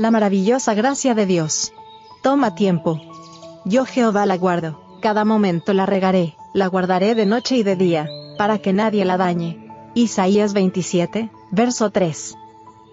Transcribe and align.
La 0.00 0.10
maravillosa 0.10 0.72
gracia 0.72 1.14
de 1.14 1.26
Dios. 1.26 1.74
Toma 2.22 2.54
tiempo. 2.54 2.98
Yo 3.66 3.84
Jehová 3.84 4.24
la 4.24 4.38
guardo, 4.38 4.80
cada 5.02 5.26
momento 5.26 5.74
la 5.74 5.84
regaré, 5.84 6.36
la 6.54 6.68
guardaré 6.68 7.14
de 7.14 7.26
noche 7.26 7.56
y 7.56 7.62
de 7.64 7.76
día, 7.76 8.08
para 8.38 8.56
que 8.56 8.72
nadie 8.72 9.04
la 9.04 9.18
dañe. 9.18 9.68
Isaías 9.92 10.54
27, 10.54 11.30
verso 11.50 11.90
3. 11.90 12.34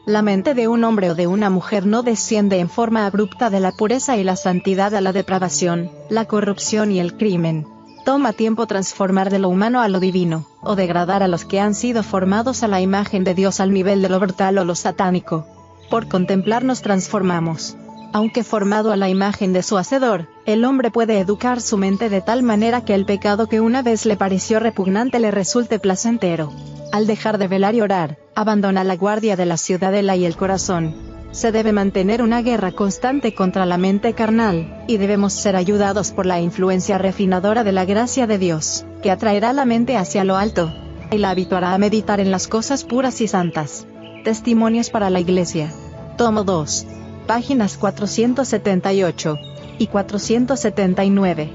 La 0.05 0.21
mente 0.21 0.53
de 0.53 0.67
un 0.67 0.83
hombre 0.83 1.11
o 1.11 1.15
de 1.15 1.27
una 1.27 1.49
mujer 1.49 1.85
no 1.85 2.03
desciende 2.03 2.59
en 2.59 2.67
forma 2.67 3.05
abrupta 3.05 3.49
de 3.49 3.61
la 3.61 3.71
pureza 3.71 4.17
y 4.17 4.25
la 4.25 4.35
santidad 4.35 4.93
a 4.93 4.99
la 4.99 5.13
depravación, 5.13 5.89
la 6.09 6.25
corrupción 6.25 6.91
y 6.91 6.99
el 6.99 7.15
crimen. 7.15 7.65
Toma 8.03 8.33
tiempo 8.33 8.67
transformar 8.67 9.29
de 9.29 9.39
lo 9.39 9.47
humano 9.47 9.79
a 9.79 9.87
lo 9.87 10.01
divino, 10.01 10.45
o 10.61 10.75
degradar 10.75 11.23
a 11.23 11.29
los 11.29 11.45
que 11.45 11.61
han 11.61 11.73
sido 11.73 12.03
formados 12.03 12.63
a 12.63 12.67
la 12.67 12.81
imagen 12.81 13.23
de 13.23 13.33
Dios 13.33 13.61
al 13.61 13.71
nivel 13.71 14.01
de 14.01 14.09
lo 14.09 14.19
brutal 14.19 14.57
o 14.57 14.65
lo 14.65 14.75
satánico. 14.75 15.47
Por 15.89 16.07
contemplar 16.07 16.63
nos 16.63 16.81
transformamos. 16.81 17.77
Aunque 18.13 18.43
formado 18.43 18.91
a 18.91 18.97
la 18.97 19.09
imagen 19.09 19.53
de 19.53 19.63
su 19.63 19.77
Hacedor, 19.77 20.27
el 20.45 20.65
hombre 20.65 20.91
puede 20.91 21.19
educar 21.19 21.61
su 21.61 21.77
mente 21.77 22.09
de 22.09 22.21
tal 22.21 22.41
manera 22.43 22.83
que 22.83 22.95
el 22.95 23.05
pecado 23.05 23.47
que 23.47 23.61
una 23.61 23.81
vez 23.81 24.05
le 24.05 24.17
pareció 24.17 24.59
repugnante 24.59 25.19
le 25.19 25.31
resulte 25.31 25.79
placentero. 25.79 26.51
Al 26.91 27.05
dejar 27.05 27.37
de 27.37 27.47
velar 27.47 27.75
y 27.75 27.81
orar, 27.81 28.17
abandona 28.33 28.83
la 28.83 28.95
guardia 28.95 29.35
de 29.35 29.45
la 29.45 29.57
ciudadela 29.57 30.15
y 30.15 30.25
el 30.25 30.37
corazón. 30.37 30.95
Se 31.31 31.51
debe 31.51 31.73
mantener 31.73 32.21
una 32.21 32.41
guerra 32.41 32.71
constante 32.71 33.35
contra 33.35 33.65
la 33.65 33.77
mente 33.77 34.13
carnal, 34.13 34.83
y 34.87 34.97
debemos 34.97 35.33
ser 35.33 35.55
ayudados 35.55 36.11
por 36.11 36.25
la 36.25 36.39
influencia 36.39 36.97
refinadora 36.97 37.63
de 37.63 37.73
la 37.73 37.85
gracia 37.85 38.25
de 38.25 38.37
Dios, 38.37 38.85
que 39.03 39.11
atraerá 39.11 39.53
la 39.53 39.65
mente 39.65 39.97
hacia 39.97 40.23
lo 40.23 40.37
alto, 40.37 40.73
y 41.11 41.17
la 41.17 41.29
habituará 41.29 41.73
a 41.73 41.77
meditar 41.77 42.19
en 42.19 42.31
las 42.31 42.47
cosas 42.47 42.85
puras 42.85 43.19
y 43.21 43.27
santas. 43.27 43.85
Testimonios 44.23 44.89
para 44.89 45.09
la 45.09 45.19
Iglesia. 45.19 45.71
Tomo 46.17 46.43
2 46.43 46.87
páginas 47.27 47.77
478 47.77 49.37
y 49.77 49.85
479. 49.85 51.49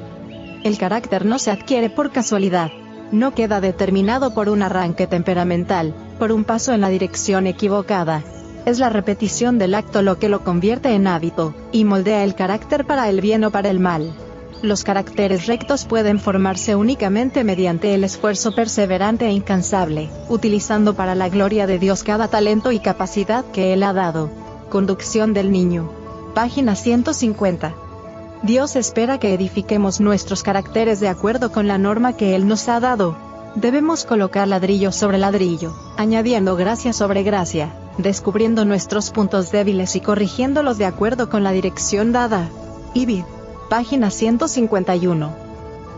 El 0.63 0.79
carácter 0.79 1.25
no 1.25 1.41
se 1.41 1.51
adquiere 1.51 1.91
por 1.91 2.13
casualidad. 2.13 2.71
No 3.11 3.35
queda 3.35 3.61
determinado 3.61 4.35
por 4.35 4.49
un 4.49 4.63
arranque 4.63 5.09
temperamental, 5.09 5.93
por 6.21 6.31
un 6.31 6.45
paso 6.45 6.73
en 6.73 6.81
la 6.81 6.91
dirección 6.91 7.49
equivocada. 7.49 8.23
Es 8.65 8.79
la 8.79 8.89
repetición 8.89 9.59
del 9.59 9.75
acto 9.75 10.01
lo 10.01 10.21
que 10.21 10.29
lo 10.29 10.45
convierte 10.45 10.95
en 10.95 11.09
hábito, 11.09 11.57
y 11.73 11.85
moldea 11.85 12.23
el 12.23 12.37
carácter 12.37 12.85
para 12.85 13.09
el 13.09 13.21
bien 13.21 13.43
o 13.43 13.51
para 13.51 13.69
el 13.69 13.81
mal. 13.81 14.15
Los 14.63 14.85
caracteres 14.85 15.47
rectos 15.47 15.87
pueden 15.87 16.21
formarse 16.21 16.77
únicamente 16.77 17.43
mediante 17.43 17.97
el 17.97 18.05
esfuerzo 18.05 18.55
perseverante 18.55 19.27
e 19.27 19.33
incansable, 19.33 20.09
utilizando 20.29 20.95
para 20.95 21.17
la 21.17 21.29
gloria 21.29 21.67
de 21.67 21.81
Dios 21.81 22.05
cada 22.05 22.29
talento 22.29 22.71
y 22.71 22.79
capacidad 22.79 23.45
que 23.47 23.73
Él 23.73 23.83
ha 23.83 23.93
dado. 23.93 24.42
Conducción 24.73 25.35
del 25.35 25.53
niño. 25.53 25.91
Página 26.35 26.75
150. 26.75 27.75
Dios 28.43 28.75
espera 28.75 29.21
que 29.21 29.35
edifiquemos 29.35 30.01
nuestros 30.01 30.43
caracteres 30.43 30.99
de 30.99 31.09
acuerdo 31.09 31.53
con 31.53 31.69
la 31.69 31.77
norma 31.77 32.15
que 32.15 32.35
Él 32.35 32.49
nos 32.49 32.71
ha 32.71 32.81
dado. 32.81 33.15
Debemos 33.55 34.07
colocar 34.07 34.49
ladrillo 34.49 34.91
sobre 34.91 35.19
ladrillo, 35.19 35.75
añadiendo 35.99 36.57
gracia 36.57 36.95
sobre 36.95 37.23
gracia, 37.23 37.75
descubriendo 37.99 38.65
nuestros 38.65 39.11
puntos 39.11 39.53
débiles 39.53 39.95
y 39.95 40.01
corrigiéndolos 40.01 40.79
de 40.79 40.87
acuerdo 40.87 41.29
con 41.29 41.45
la 41.45 41.53
dirección 41.53 42.13
dada. 42.13 42.49
Ibid. 42.95 43.25
Página 43.69 44.09
151. 44.09 45.33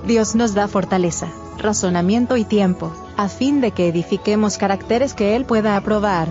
Dios 0.05 0.35
nos 0.35 0.53
da 0.53 0.67
fortaleza, 0.67 1.29
razonamiento 1.59 2.37
y 2.37 2.45
tiempo, 2.45 2.93
a 3.17 3.29
fin 3.29 3.61
de 3.61 3.71
que 3.71 3.87
edifiquemos 3.87 4.59
caracteres 4.59 5.15
que 5.15 5.37
Él 5.37 5.45
pueda 5.45 5.77
aprobar 5.77 6.27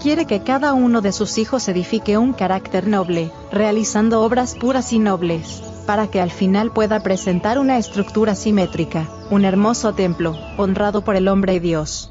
quiere 0.00 0.26
que 0.26 0.42
cada 0.42 0.74
uno 0.74 1.00
de 1.00 1.12
sus 1.12 1.38
hijos 1.38 1.68
edifique 1.68 2.18
un 2.18 2.32
carácter 2.32 2.86
noble, 2.86 3.30
realizando 3.50 4.22
obras 4.22 4.54
puras 4.54 4.92
y 4.92 4.98
nobles, 4.98 5.62
para 5.86 6.08
que 6.08 6.20
al 6.20 6.30
final 6.30 6.72
pueda 6.72 7.00
presentar 7.00 7.58
una 7.58 7.78
estructura 7.78 8.34
simétrica, 8.34 9.08
un 9.30 9.44
hermoso 9.44 9.94
templo, 9.94 10.36
honrado 10.56 11.04
por 11.04 11.16
el 11.16 11.28
hombre 11.28 11.54
y 11.54 11.60
Dios. 11.60 12.10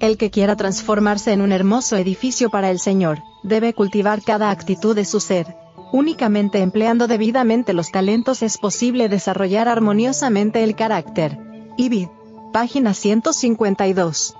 El 0.00 0.16
que 0.16 0.30
quiera 0.30 0.56
transformarse 0.56 1.32
en 1.32 1.40
un 1.40 1.52
hermoso 1.52 1.96
edificio 1.96 2.50
para 2.50 2.70
el 2.70 2.78
Señor, 2.78 3.20
debe 3.42 3.72
cultivar 3.72 4.22
cada 4.22 4.50
actitud 4.50 4.96
de 4.96 5.04
su 5.04 5.20
ser. 5.20 5.54
Únicamente 5.92 6.60
empleando 6.60 7.06
debidamente 7.06 7.72
los 7.72 7.90
talentos 7.92 8.42
es 8.42 8.58
posible 8.58 9.08
desarrollar 9.08 9.68
armoniosamente 9.68 10.64
el 10.64 10.74
carácter. 10.74 11.38
Ibid. 11.76 12.08
Página 12.52 12.94
152. 12.94 14.34